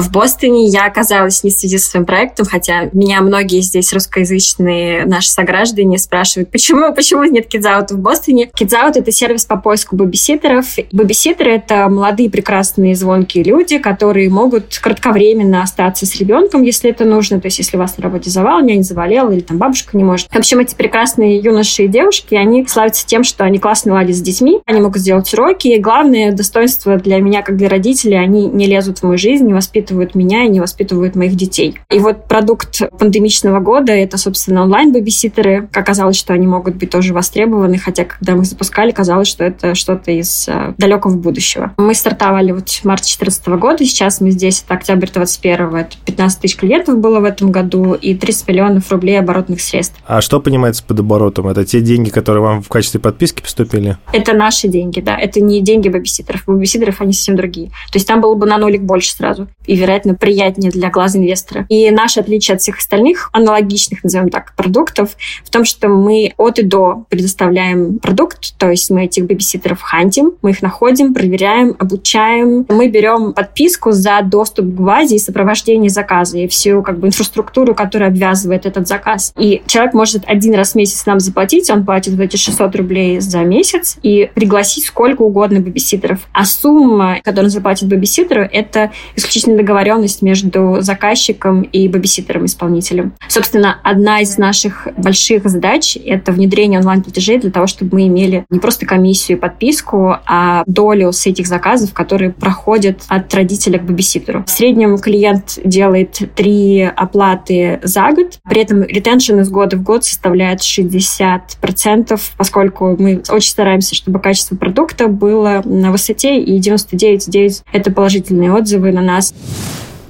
[0.00, 5.04] В Бостоне я оказалась не в связи со своим проектом, хотя меня многие здесь русскоязычные
[5.04, 8.50] наши сограждане спрашивают, почему, почему нет Кидзаута в Бостоне.
[8.54, 10.76] Кидзаут— это сервис по поиску бабиситеров.
[10.90, 17.38] Бабиситеры— это молодые, прекрасные, звонкие люди, которые могут кратковременно остаться с ребенком, если это нужно.
[17.38, 20.28] То есть, если вас на работе завал, няня заболела, или там бабушка не может.
[20.28, 24.22] В общем, эти прекрасные юноши и девушки, они славятся тем, что они классно ладят с
[24.22, 28.66] детьми, они могут сделать уроки, и главное достоинство для меня, как для родителей, они не
[28.66, 31.78] лезут в мою жизнь, не воспитывают воспитывают меня и не воспитывают моих детей.
[31.90, 35.68] И вот продукт пандемичного года— это, собственно, онлайн-бэбиситеры.
[35.72, 40.10] Оказалось, что они могут быть тоже востребованы, хотя, когда мы запускали, казалось, что это что-то
[40.10, 41.72] из э, далекого будущего.
[41.76, 46.40] Мы стартовали вот в марте 2014 года, сейчас мы здесь, это октябрь 2021, это 15
[46.40, 49.96] тысяч клиентов было в этом году и 30 миллионов рублей оборотных средств.
[50.06, 51.48] А что понимается под оборотом?
[51.48, 53.96] Это те деньги, которые вам в качестве подписки поступили?
[54.12, 55.16] Это наши деньги, да.
[55.16, 56.44] Это не деньги бэбиситеров.
[56.46, 57.68] Бэбиситеров они совсем другие.
[57.68, 59.48] То есть там было бы на нолик больше сразу.
[59.66, 61.66] И невероятно приятнее для глаз инвестора.
[61.68, 66.58] И наше отличие от всех остальных аналогичных, назовем так, продуктов в том, что мы от
[66.58, 72.66] и до предоставляем продукт, то есть мы этих бибиситеров хантим, мы их находим, проверяем, обучаем.
[72.68, 77.74] Мы берем подписку за доступ к базе и сопровождение заказа, и всю как бы инфраструктуру,
[77.74, 79.32] которая обвязывает этот заказ.
[79.38, 83.20] И человек может один раз в месяц нам заплатить, он платит вот эти 600 рублей
[83.20, 86.20] за месяц и пригласить сколько угодно бибиситеров.
[86.32, 93.12] А сумма, которую он заплатит бибиситеру, это исключительно договоренность между заказчиком и бибиситером-исполнителем.
[93.28, 98.58] Собственно, одна из наших больших задач— это внедрение онлайн-платежей для того, чтобы мы имели не
[98.58, 104.44] просто комиссию и подписку, а долю с этих заказов, которые проходят от родителя к бибиситеру.
[104.46, 110.04] В среднем клиент делает три оплаты за год, при этом ретеншн из года в год
[110.04, 117.92] составляет 60%, поскольку мы очень стараемся, чтобы качество продукта было на высоте, и 99,9— это
[117.92, 119.34] положительные отзывы на нас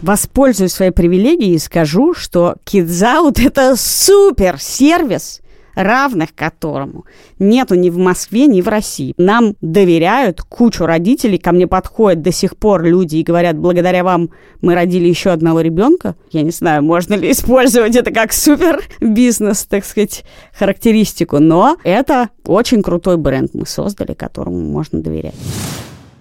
[0.02, 5.40] воспользуюсь своей привилегией и скажу, что KidsOut– это супер сервис,
[5.74, 7.04] равных которому
[7.38, 9.14] нету ни в Москве, ни в России.
[9.16, 14.30] Нам доверяют кучу родителей, ко мне подходят до сих пор люди и говорят, благодаря вам
[14.60, 16.16] мы родили еще одного ребенка.
[16.30, 22.30] Я не знаю, можно ли использовать это как супер бизнес, так сказать, характеристику, но это
[22.44, 25.34] очень крутой бренд мы создали, которому можно доверять.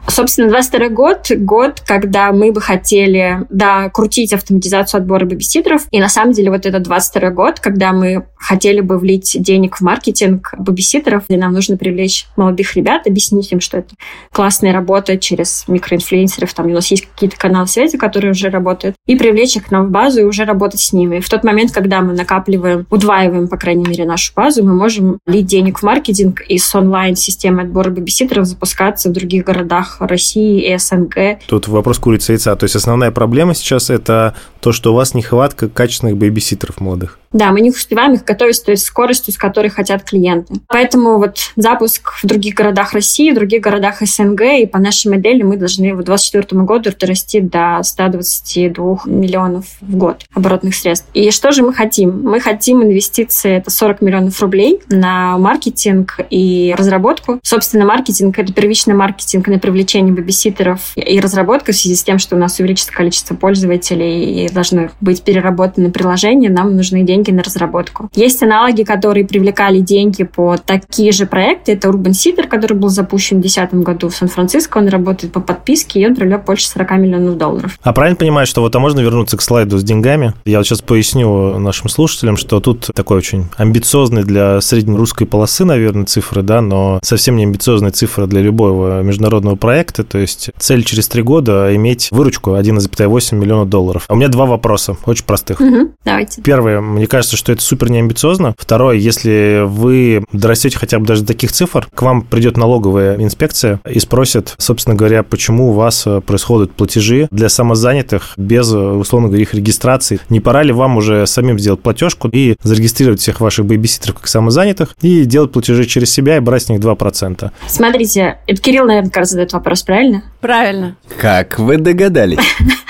[0.09, 5.87] Собственно, 22 год— год, когда мы бы хотели, да, крутить автоматизацию отбора бэбиситеров.
[5.91, 9.81] И на самом деле вот это 22 год, когда мы хотели бы влить денег в
[9.81, 13.93] маркетинг бэбиситеров, и нам нужно привлечь молодых ребят, объяснить им, что это
[14.31, 19.15] классная работа через микроинфлюенсеров, там у нас есть какие-то каналы связи, которые уже работают, и
[19.15, 21.19] привлечь их к нам в базу и уже работать с ними.
[21.19, 25.45] В тот момент, когда мы накапливаем, удваиваем, по крайней мере, нашу базу, мы можем лить
[25.45, 31.39] денег в маркетинг и с онлайн-системой отбора бэбиситеров запускаться в других городах России и СНГ.
[31.47, 32.55] Тут вопрос курицы и яйца.
[32.55, 37.18] То есть основная проблема сейчас это то, что у вас нехватка качественных бэбиситеров молодых.
[37.31, 40.55] Да, мы не успеваем их готовить с той скоростью, с которой хотят клиенты.
[40.67, 45.43] Поэтому вот запуск в других городах России, в других городах СНГ, и по нашей модели
[45.43, 51.07] мы должны в 2024 году дорасти до 122 миллионов в год оборотных средств.
[51.13, 52.23] И что же мы хотим?
[52.23, 57.39] Мы хотим инвестиции, это 40 миллионов рублей на маркетинг и разработку.
[57.43, 62.35] Собственно, маркетинг— это первичный маркетинг на привлечение бэбиситеров и разработка в связи с тем, что
[62.35, 67.43] у нас увеличится количество пользователей и должны быть переработаны приложения, нам нужны деньги деньги на
[67.43, 68.09] разработку.
[68.15, 71.73] Есть аналоги, которые привлекали деньги по такие же проекты.
[71.73, 74.77] Это Urban Sitter, который был запущен в 2010 году в Сан-Франциско.
[74.77, 77.77] Он работает по подписке, и он привлек больше 40 миллионов долларов.
[77.81, 80.33] А правильно понимаю, что вот а можно вернуться к слайду с деньгами?
[80.45, 86.05] Я вот сейчас поясню нашим слушателям, что тут такой очень амбициозный для среднерусской полосы, наверное,
[86.05, 90.03] цифры, да, но совсем не амбициозные цифры для любого международного проекта.
[90.03, 94.05] То есть цель через три года иметь выручку 1,8 миллиона долларов.
[94.07, 95.59] А у меня два вопроса, очень простых.
[95.59, 96.41] Угу, давайте.
[96.41, 98.55] Первое, мне кажется, что это супер неамбициозно.
[98.57, 103.81] Второе, если вы дорастете хотя бы даже до таких цифр, к вам придет налоговая инспекция
[103.89, 109.27] и спросит, собственно говоря, почему у вас э, происходят платежи для самозанятых без, э, условно
[109.27, 110.19] говоря, их регистрации.
[110.29, 114.95] Не пора ли вам уже самим сделать платежку и зарегистрировать всех ваших бэйбиситеров как самозанятых
[115.01, 117.51] и делать платежи через себя и брать с них 2%?
[117.67, 120.23] Смотрите, это Кирилл, наверное, как задает вопрос, правильно?
[120.41, 120.95] Правильно.
[121.19, 122.39] Как вы догадались?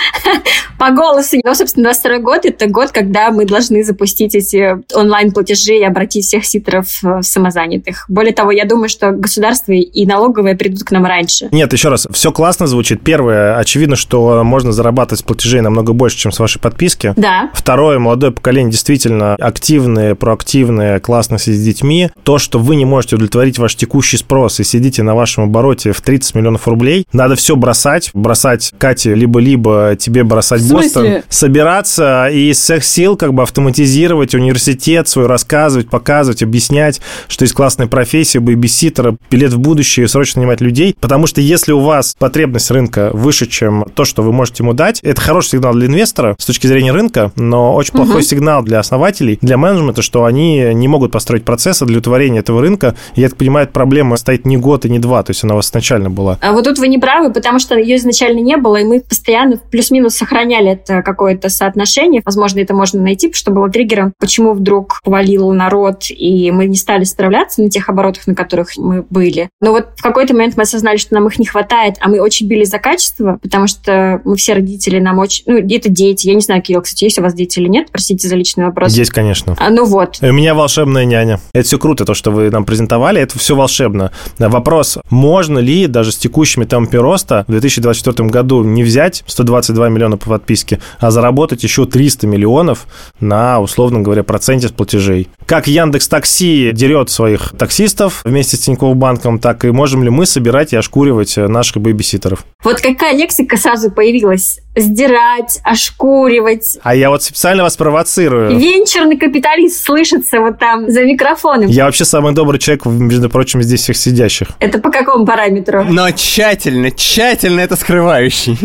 [0.80, 1.38] по голосу.
[1.44, 6.46] Но, собственно, 22 год– это год, когда мы должны запустить эти онлайн-платежи и обратить всех
[6.46, 8.06] ситеров в самозанятых.
[8.08, 11.50] Более того, я думаю, что государство и налоговые придут к нам раньше.
[11.52, 13.02] Нет, еще раз, все классно звучит.
[13.04, 17.14] Первое, очевидно, что можно зарабатывать с платежей намного больше, чем с вашей подписки.
[17.18, 17.50] Да.
[17.54, 22.10] Второе, молодое поколение действительно активное, проактивное, классно сидит с детьми.
[22.24, 26.00] То, что вы не можете удовлетворить ваш текущий спрос и сидите на вашем обороте в
[26.02, 32.60] 30 миллионов рублей, надо все бросать, бросать Кате либо-либо тебе бросать Бостон, собираться и из
[32.60, 39.18] всех сил как бы автоматизировать университет свой, рассказывать, показывать, объяснять, что есть классная профессия, бэйбиситера,
[39.30, 40.96] билет в будущее, срочно нанимать людей.
[41.00, 45.00] Потому что если у вас потребность рынка выше, чем то, что вы можете ему дать,
[45.02, 48.22] это хороший сигнал для инвестора с точки зрения рынка, но очень плохой угу.
[48.24, 52.96] сигнал для основателей, для менеджмента, что они не могут построить процессы для удовлетворения этого рынка.
[53.16, 55.70] Я так понимаю, проблема стоит не год и не два, то есть она у вас
[55.70, 56.38] изначально была.
[56.42, 59.58] А вот тут вы не правы, потому что ее изначально не было, и мы постоянно
[59.58, 62.22] плюс-минус сохраняли сохраняли это какое-то соотношение.
[62.26, 67.04] Возможно, это можно найти, что было триггером, почему вдруг повалил народ, и мы не стали
[67.04, 69.50] справляться на тех оборотах, на которых мы были.
[69.62, 72.48] Но вот в какой-то момент мы осознали, что нам их не хватает, а мы очень
[72.48, 75.44] били за качество, потому что мы все родители, нам очень...
[75.48, 76.28] Ну, это дети.
[76.28, 77.88] Я не знаю, Кирилл, кстати, есть у вас дети или нет?
[77.92, 78.94] Простите за личный вопрос.
[78.94, 79.56] Есть, конечно.
[79.60, 80.18] А, ну вот.
[80.22, 81.40] У меня волшебная няня.
[81.54, 84.12] Это все круто, то, что вы нам презентовали, это все волшебно.
[84.38, 90.18] Вопрос, можно ли даже с текущими темпами роста в 2024 году не взять 122 миллиона
[90.18, 92.88] по подписке, а заработать еще 300 миллионов
[93.20, 95.28] на, условно говоря, проценте с платежей.
[95.46, 100.26] Как Яндекс Такси дерет своих таксистов вместе с Тинькофф Банком, так и можем ли мы
[100.26, 102.46] собирать и ошкуривать наших бэбиситеров.
[102.64, 104.60] Вот какая лексика сразу появилась?
[104.80, 106.80] Сдирать, ошкуривать.
[106.84, 108.58] А я вот специально вас провоцирую.
[108.58, 111.68] Венчурный капиталист слышится вот там за микрофоном.
[111.68, 114.50] Я вообще самый добрый человек, между прочим, здесь всех сидящих.
[114.60, 115.84] Это по какому параметру?
[115.84, 118.58] Но тщательно, тщательно это скрывающий.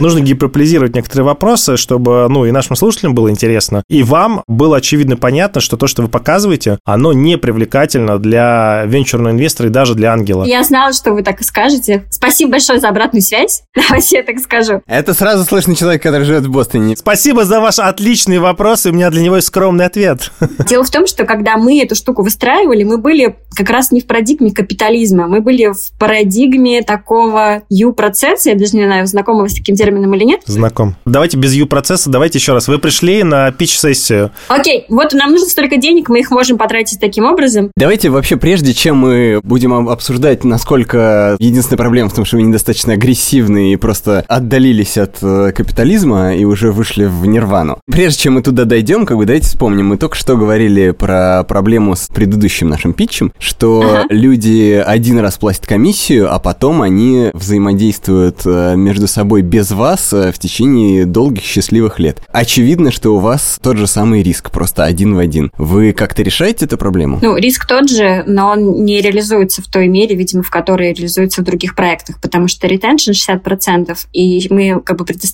[0.00, 5.16] Нужно гиперполизировать некоторые вопросы, чтобы, ну, и нашим слушателям было интересно, и вам было очевидно
[5.16, 10.12] понятно, что то, что вы показываете, оно не привлекательно для венчурного инвестора и даже для
[10.12, 10.44] ангела.
[10.44, 12.04] Я знала, что вы так и скажете.
[12.10, 13.62] Спасибо большое за обратную связь.
[13.74, 14.82] Давайте я так скажу.
[14.86, 16.98] Это сразу слышно человек, который живет в Бостоне.
[16.98, 20.30] Спасибо за ваш отличный вопрос, и у меня для него есть скромный ответ.
[20.68, 24.06] Дело в том, что когда мы эту штуку выстраивали, мы были как раз не в
[24.06, 29.54] парадигме капитализма, мы были в парадигме такого U-процесса, я даже не знаю, знакомы вы с
[29.54, 30.42] таким термином или нет.
[30.44, 30.96] Знаком.
[31.06, 32.68] Давайте без U-процесса, давайте еще раз.
[32.68, 34.32] Вы пришли на пич-сессию.
[34.48, 37.70] Окей, вот нам нужно столько денег, мы их можем потратить таким образом.
[37.78, 42.92] Давайте вообще, прежде чем мы будем обсуждать, насколько единственная проблема в том, что вы недостаточно
[42.92, 47.78] агрессивны и просто отдалились от э, капитализма и уже вышли в нирвану.
[47.90, 51.96] Прежде чем мы туда дойдем, как бы давайте вспомним, мы только что говорили про проблему
[51.96, 54.06] с предыдущим нашим питчем, что ага.
[54.10, 60.32] люди один раз платят комиссию, а потом они взаимодействуют э, между собой без вас э,
[60.32, 62.20] в течение долгих счастливых лет.
[62.32, 65.50] Очевидно, что у вас тот же самый риск, просто один в один.
[65.58, 67.18] Вы как-то решаете эту проблему?
[67.22, 71.42] Ну, риск тот же, но он не реализуется в той мере, видимо, в которой реализуется
[71.42, 75.25] в других проектах, потому что ретеншн 60%, и мы как бы предоставляем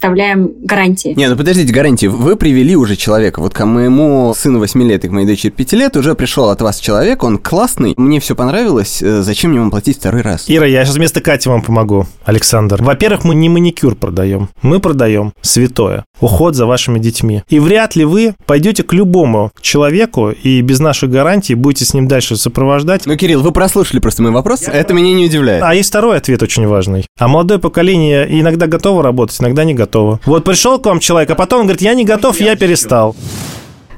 [0.62, 1.14] гарантии.
[1.16, 2.07] Не, ну подождите, гарантии.
[2.07, 3.40] Вы привели уже человека.
[3.40, 6.62] Вот к моему сыну 8 лет и к моей дочери 5 лет уже пришел от
[6.62, 10.44] вас человек, он классный, мне все понравилось, э, зачем мне вам платить второй раз?
[10.48, 12.83] Ира, я сейчас вместо Кати вам помогу, Александр.
[12.83, 17.42] Во-первых, мы не маникюр продаем, мы продаем святое, уход за вашими детьми.
[17.48, 22.09] И вряд ли вы пойдете к любому человеку и без наших гарантий будете с ним
[22.09, 23.07] дальше сопровождать.
[23.07, 25.62] Ну, Кирилл, вы прослушали просто мой вопрос, я это меня не удивляет.
[25.62, 27.07] А есть второй ответ очень важный.
[27.18, 29.82] А молодое поколение иногда готово работать, иногда не готово.
[30.25, 33.16] Вот пришел к вам человек, а потом он говорит, я не готов, я перестал.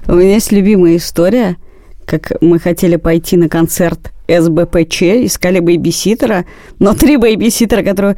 [0.07, 1.57] У меня есть любимая история,
[2.05, 6.47] как мы хотели пойти на концерт СБПЧ, искали бейбиситера,
[6.79, 8.16] но три бейбиситера, которые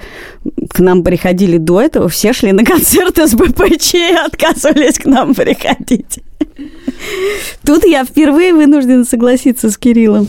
[0.68, 6.20] к нам приходили до этого, все шли на концерт СБПЧ и отказывались к нам приходить.
[7.64, 10.28] Тут я впервые вынуждена согласиться с Кириллом.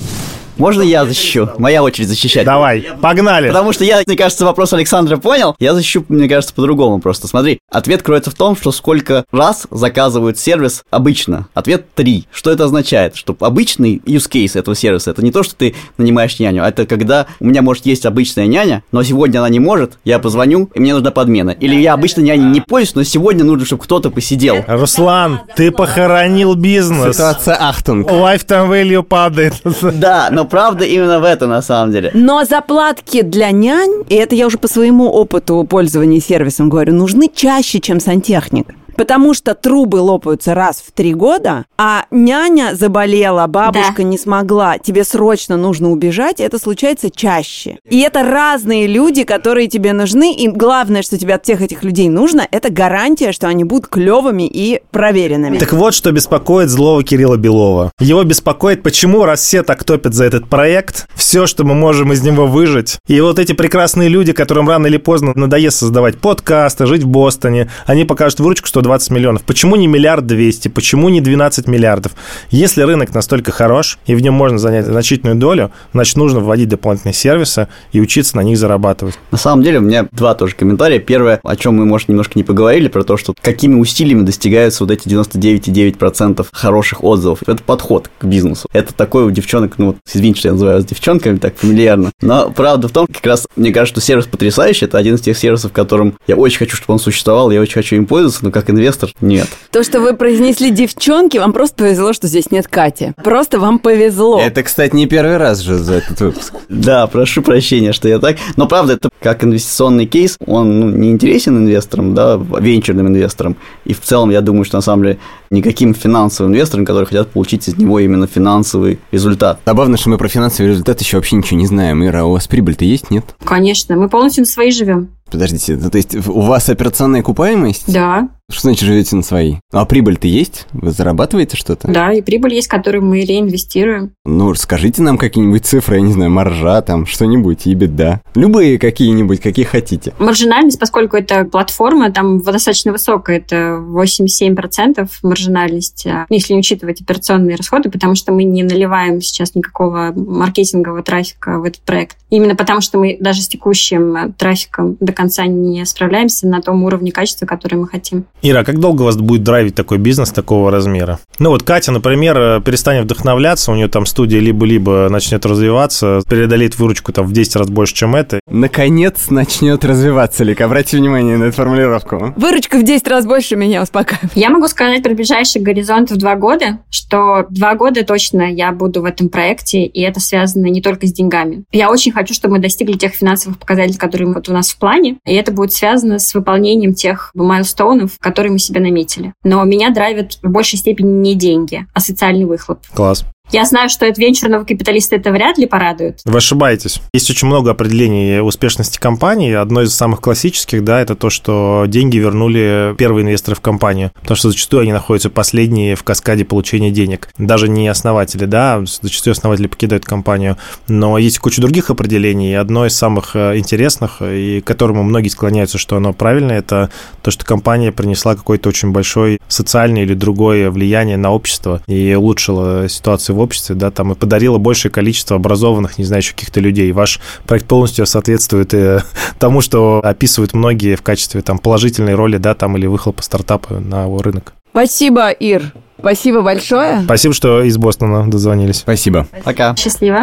[0.57, 1.49] Можно я защищу?
[1.57, 2.45] Моя очередь защищать.
[2.45, 3.47] Давай, погнали.
[3.47, 5.55] Потому что я, мне кажется, вопрос Александра понял.
[5.59, 7.27] Я защищу, мне кажется, по-другому просто.
[7.27, 11.47] Смотри, ответ кроется в том, что сколько раз заказывают сервис обычно.
[11.53, 12.27] Ответ 3.
[12.31, 13.15] Что это означает?
[13.15, 16.85] Что обычный use case этого сервиса, это не то, что ты нанимаешь няню, а это
[16.85, 20.79] когда у меня, может, есть обычная няня, но сегодня она не может, я позвоню, и
[20.79, 21.51] мне нужна подмена.
[21.51, 24.63] Или я обычно няней не пользуюсь, но сегодня нужно, чтобы кто-то посидел.
[24.67, 27.15] Руслан, ты похоронил бизнес.
[27.15, 28.09] Ситуация Ахтунг.
[28.09, 29.53] Lifetime value падает.
[29.81, 32.11] Да, но правда именно в этом на самом деле.
[32.13, 37.29] Но заплатки для нянь, и это я уже по своему опыту пользования сервисом говорю, нужны
[37.33, 38.67] чаще, чем сантехник.
[38.97, 44.03] Потому что трубы лопаются раз в три года, а няня заболела, бабушка да.
[44.03, 47.77] не смогла, тебе срочно нужно убежать, это случается чаще.
[47.87, 52.09] И это разные люди, которые тебе нужны, и главное, что тебе от всех этих людей
[52.09, 55.59] нужно, это гарантия, что они будут клевыми и проверенными.
[55.59, 57.91] Так вот, что беспокоит злого Кирилла Белова.
[57.99, 62.23] Его беспокоит, почему, раз все так топят за этот проект, все, что мы можем из
[62.23, 67.03] него выжить, и вот эти прекрасные люди, которым рано или поздно надоест создавать подкасты, жить
[67.03, 69.43] в Бостоне, они покажут выручку, что 20 миллионов.
[69.43, 70.69] Почему не миллиард двести?
[70.69, 72.13] Почему не 12 миллиардов?
[72.51, 77.13] Если рынок настолько хорош, и в нем можно занять значительную долю, значит, нужно вводить дополнительные
[77.13, 79.19] сервисы и учиться на них зарабатывать.
[79.31, 80.99] На самом деле, у меня два тоже комментария.
[80.99, 84.91] Первое, о чем мы, может, немножко не поговорили, про то, что какими усилиями достигаются вот
[84.91, 87.39] эти 99,9% хороших отзывов.
[87.45, 88.69] Это подход к бизнесу.
[88.71, 92.11] Это такой у девчонок, ну, извините, что я называю вас девчонками так фамильярно.
[92.21, 94.85] Но правда в том, как раз, мне кажется, что сервис потрясающий.
[94.85, 97.97] Это один из тех сервисов, которым я очень хочу, чтобы он существовал, я очень хочу
[97.97, 99.47] им пользоваться, но как инвестор нет.
[99.71, 103.13] То, что вы произнесли девчонки, вам просто повезло, что здесь нет Кати.
[103.23, 104.39] Просто вам повезло.
[104.39, 106.53] Это, кстати, не первый раз же за этот выпуск.
[106.69, 108.37] Да, прошу прощения, что я так.
[108.55, 113.55] Но правда, это как инвестиционный кейс, он ну, не интересен инвесторам, да, венчурным инвесторам.
[113.85, 115.17] И в целом, я думаю, что на самом деле
[115.49, 119.59] никаким финансовым инвесторам, которые хотят получить из него именно финансовый результат.
[119.65, 122.05] Забавно, что мы про финансовый результат еще вообще ничего не знаем.
[122.05, 123.25] Ира, у вас прибыль-то есть, нет?
[123.43, 125.09] Конечно, мы полностью на свои живем.
[125.29, 127.91] Подождите, ну, то есть у вас операционная окупаемость?
[127.91, 128.29] Да.
[128.49, 129.55] Что значит живете на свои?
[129.73, 130.67] А прибыль-то есть?
[130.71, 131.89] Вы зарабатываете что-то?
[131.89, 134.13] Да, и прибыль есть, которую мы реинвестируем.
[134.23, 138.21] Ну, скажите нам какие-нибудь цифры, я не знаю, маржа там, что-нибудь, и беда.
[138.35, 140.13] Любые какие-нибудь, какие хотите.
[140.17, 147.57] Маржинальность, поскольку это платформа, там достаточно высокая, это 87% маржинальность, а, если не учитывать операционные
[147.57, 152.15] расходы, потому что мы не наливаем сейчас никакого маркетингового трафика в этот проект.
[152.29, 157.11] Именно потому, что мы даже с текущим трафиком до конца не справляемся на том уровне
[157.11, 158.25] качества, который мы хотим.
[158.41, 161.19] Ира, а как долго вас будет драйвить такой бизнес такого размера?
[161.39, 167.11] Ну вот Катя, например, перестанет вдохновляться, у нее там студия либо-либо начнет развиваться, преодолеет выручку
[167.11, 168.39] там в 10 раз больше, чем это.
[168.49, 172.33] Наконец начнет развиваться, Лик, обрати внимание на эту формулировку.
[172.37, 174.31] Выручка в 10 раз больше меня успокаивает.
[174.35, 179.01] Я могу сказать про ближайший горизонт в два года, что два года точно я буду
[179.01, 181.63] в этом проекте, и это связано не только с деньгами.
[181.71, 185.17] Я очень хочу, чтобы мы достигли тех финансовых показателей, которые вот у нас в плане,
[185.25, 189.33] и это будет связано с выполнением тех майлстоунов, которые мы себе наметили.
[189.43, 192.79] Но меня драйвят в большей степени не деньги, а социальный выхлоп.
[192.93, 193.25] Класс.
[193.51, 196.19] Я знаю, что от венчурного капиталиста это вряд ли порадует.
[196.25, 196.99] Вы ошибаетесь.
[197.13, 199.53] Есть очень много определений успешности компании.
[199.53, 204.11] Одно из самых классических, да, это то, что деньги вернули первые инвесторы в компанию.
[204.21, 207.29] Потому что зачастую они находятся последние в каскаде получения денег.
[207.37, 210.57] Даже не основатели, да, зачастую основатели покидают компанию.
[210.89, 212.53] Но есть куча других определений.
[212.53, 216.89] Одно из самых э, интересных, и к которому многие склоняются, что оно правильное, это
[217.21, 222.89] то, что компания принесла какой-то очень большой социальный или другое влияние на общество и улучшила
[222.89, 226.91] ситуацию в обществе, да, там и подарила большее количество образованных, не знаю, еще каких-то людей.
[226.91, 229.03] Ваш проект полностью соответствует э,
[229.39, 234.03] тому, что описывают многие в качестве там положительной роли, да, там или выхлопа стартапа на
[234.03, 234.53] его рынок.
[234.71, 235.73] Спасибо, Ир.
[235.99, 237.01] Спасибо большое.
[237.03, 238.77] Спасибо, что из Бостона дозвонились.
[238.77, 239.27] Спасибо.
[239.43, 239.75] Пока.
[239.75, 240.21] Счастливо.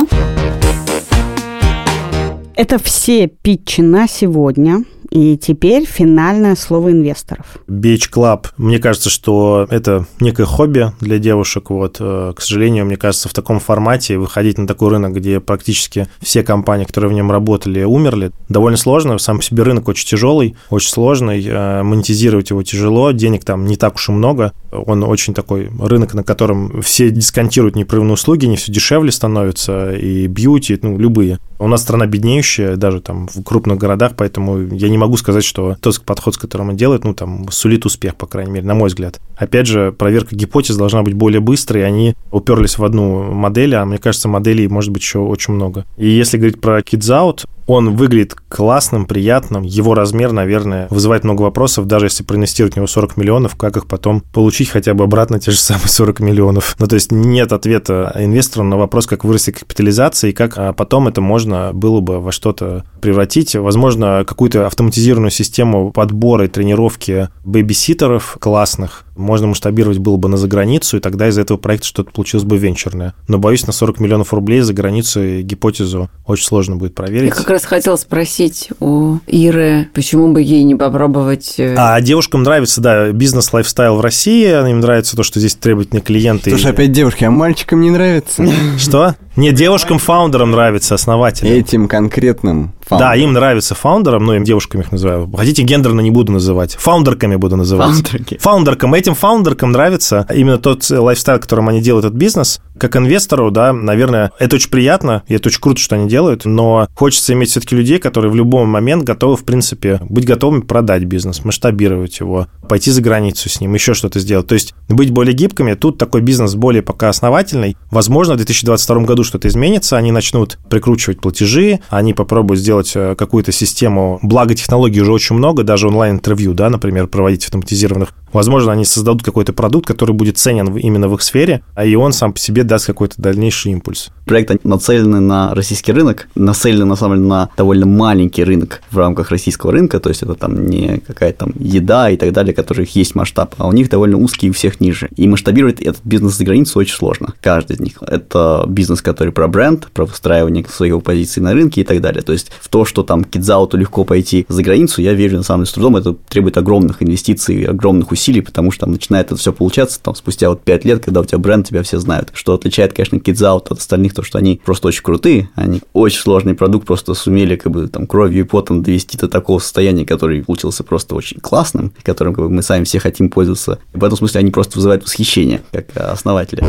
[2.57, 4.85] Это все питчи на сегодня.
[5.11, 7.59] И теперь финальное слово инвесторов.
[7.69, 8.47] Beach Club.
[8.57, 11.71] Мне кажется, что это некое хобби для девушек.
[11.71, 16.09] Вот, э, к сожалению, мне кажется, в таком формате выходить на такой рынок, где практически
[16.21, 19.19] все компании, которые в нем работали, умерли, довольно сложно.
[19.19, 21.45] Сам по себе рынок очень тяжелый, очень сложный.
[21.47, 24.53] Э, монетизировать его тяжело, денег там не так уж и много.
[24.73, 30.27] Он очень такой рынок, на котором все дисконтируют непрерывные услуги, не все дешевле становится, и
[30.27, 31.39] бьюти, ну, любые.
[31.59, 35.77] У нас страна беднеющая, даже там в крупных городах, поэтому я не могу сказать, что
[35.81, 38.89] тот подход, с которым он делает, ну, там, сулит успех, по крайней мере, на мой
[38.89, 39.21] взгляд.
[39.37, 43.99] Опять же, проверка гипотез должна быть более быстрой, они уперлись в одну модель, а мне
[43.99, 45.85] кажется, моделей может быть еще очень много.
[45.97, 49.63] И если говорить про Kids Out, он выглядит классным, приятным.
[49.63, 53.87] Его размер, наверное, вызывает много вопросов, даже если проинвестировать в него 40 миллионов, как их
[53.87, 56.77] потом получить хотя бы обратно те же самые 40 миллионов.
[56.79, 61.09] Ну, то есть нет ответа инвесторам на вопрос, как вырасти капитализация и как а потом
[61.09, 63.55] это можно было бы во что-то превратить.
[63.55, 70.97] Возможно, какую-то автоматизированную систему подбора и тренировки бэбиситеров классных можно масштабировать было бы на заграницу,
[70.97, 73.15] и тогда из этого проекта что-то получилось бы венчурное.
[73.29, 77.29] Но, боюсь, на 40 миллионов рублей за границу гипотезу очень сложно будет проверить.
[77.29, 81.55] Я как раз хотела спросить у Иры, почему бы ей не попробовать...
[81.59, 86.51] Э, а девушкам нравится, да, бизнес-лайфстайл в России, им нравится то, что здесь требовательные клиенты.
[86.51, 88.45] Слушай, опять девушки, а мальчикам не нравится?
[88.79, 89.15] Что?
[89.37, 91.53] Нет, девушкам-фаундерам нравится основателям.
[91.53, 93.09] Этим конкретным Фаундер.
[93.09, 95.31] Да, им нравится фаундерам, ну, им девушками их называю.
[95.37, 96.75] Хотите, гендерно не буду называть.
[96.75, 97.91] Фаундерками буду называть.
[97.91, 98.39] Фаундерки.
[98.39, 98.95] Фаундеркам.
[98.95, 102.61] Этим фаундеркам нравится именно тот лайфстайл, которым они делают этот бизнес.
[102.79, 106.89] Как инвестору, да, наверное, это очень приятно, и это очень круто, что они делают, но
[106.95, 111.45] хочется иметь все-таки людей, которые в любой момент готовы, в принципе, быть готовыми продать бизнес,
[111.45, 114.47] масштабировать его, пойти за границу с ним, еще что-то сделать.
[114.47, 115.75] То есть быть более гибкими.
[115.75, 117.77] Тут такой бизнес более пока основательный.
[117.91, 123.53] Возможно, в 2022 году что-то изменится, они начнут прикручивать платежи, они попробуют сделать э, какую-то
[123.53, 128.15] систему, благо технологий уже очень много, даже онлайн-интервью, да, например, проводить автоматизированных.
[128.35, 132.13] Возможно, они создадут какой-то продукт, который будет ценен именно в их сфере, а и он
[132.13, 134.11] сам по себе даст какой-то дальнейший импульс.
[134.25, 139.31] Проекты нацелены на российский рынок, нацелены, на самом деле, на довольно маленький рынок в рамках
[139.31, 143.15] российского рынка, то есть это там не какая-то там еда и так далее, которых есть
[143.15, 145.09] масштаб, а у них довольно узкий и у всех ниже.
[145.17, 147.35] И масштабировать этот бизнес за границу очень сложно.
[147.41, 147.99] Каждый из них.
[148.01, 152.23] Это бизнес, который про бренд, про выстраивание своих позиций на рынке и так далее.
[152.23, 155.65] То есть в то, что там кидзауту легко пойти за границу, я верю на самом
[155.65, 159.53] деле с трудом, это требует огромных инвестиций, огромных усилий, потому что там начинает это все
[159.53, 162.31] получаться там спустя вот 5 лет, когда у тебя бренд, тебя все знают.
[162.33, 166.55] Что отличает, конечно, кидзаут от остальных, то, что они просто очень крутые, они очень сложный
[166.55, 170.85] продукт, просто сумели как бы там кровью и потом довести до такого состояния, который получился
[170.85, 173.79] просто очень классным, которым как бы, мы сами все хотим пользоваться.
[173.93, 176.65] И в этом смысле они просто вызывают восхищение, как основатели.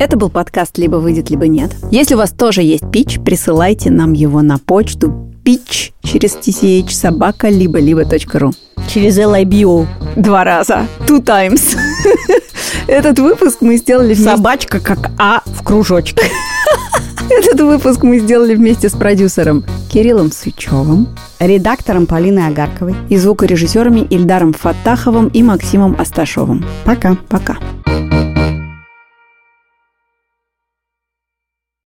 [0.00, 1.74] Это был подкаст «Либо выйдет, либо нет».
[1.90, 7.48] Если у вас тоже есть пич, присылайте нам его на почту pitch через tch собака
[7.48, 8.52] либо либо.ру.
[8.88, 9.86] Через LIBO.
[10.16, 10.86] Два раза.
[11.06, 11.76] Two times.
[12.86, 14.24] Этот выпуск мы сделали вместе...
[14.24, 16.24] Собачка как А в кружочке.
[17.30, 21.08] Этот выпуск мы сделали вместе с продюсером Кириллом Сычевым,
[21.38, 26.64] редактором Полиной Агарковой и звукорежиссерами Ильдаром Фатаховым и Максимом Асташовым.
[26.84, 27.16] Пока.
[27.28, 27.56] Пока.